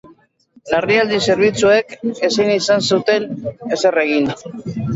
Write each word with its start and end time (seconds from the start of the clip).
Larrialdi 0.73 1.19
zerbitzuek 1.33 1.93
ezin 2.29 2.51
izan 2.55 2.89
zuten 2.93 3.31
ezer 3.79 4.03
egin. 4.09 4.31